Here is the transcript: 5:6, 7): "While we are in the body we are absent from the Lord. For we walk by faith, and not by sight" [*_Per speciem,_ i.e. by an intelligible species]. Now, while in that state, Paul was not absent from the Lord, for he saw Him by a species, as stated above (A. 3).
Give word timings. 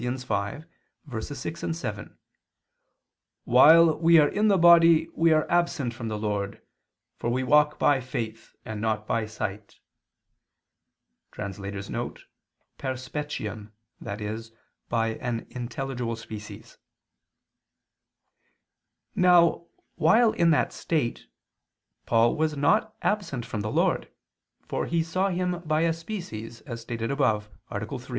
5:6, 0.01 1.75
7): 1.75 2.17
"While 3.43 3.99
we 3.99 4.17
are 4.17 4.27
in 4.29 4.47
the 4.47 4.57
body 4.57 5.07
we 5.13 5.31
are 5.31 5.45
absent 5.47 5.93
from 5.93 6.07
the 6.07 6.17
Lord. 6.17 6.59
For 7.17 7.29
we 7.29 7.43
walk 7.43 7.77
by 7.77 8.01
faith, 8.01 8.55
and 8.65 8.81
not 8.81 9.05
by 9.05 9.27
sight" 9.27 9.79
[*_Per 11.31 12.23
speciem,_ 12.81 13.69
i.e. 14.03 14.57
by 14.89 15.07
an 15.17 15.45
intelligible 15.51 16.15
species]. 16.15 16.77
Now, 19.13 19.67
while 19.93 20.31
in 20.31 20.49
that 20.49 20.73
state, 20.73 21.27
Paul 22.07 22.35
was 22.35 22.57
not 22.57 22.95
absent 23.03 23.45
from 23.45 23.61
the 23.61 23.71
Lord, 23.71 24.09
for 24.67 24.87
he 24.87 25.03
saw 25.03 25.29
Him 25.29 25.59
by 25.59 25.81
a 25.81 25.93
species, 25.93 26.61
as 26.61 26.81
stated 26.81 27.11
above 27.11 27.51
(A. 27.69 27.85
3). 27.85 27.99